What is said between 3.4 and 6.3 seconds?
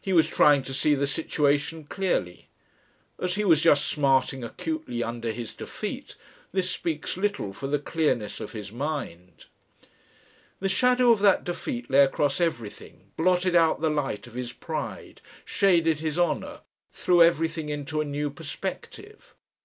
was just smarting acutely under his defeat,